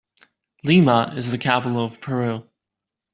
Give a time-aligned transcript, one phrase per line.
[0.63, 2.49] Lima is the capital of Peru.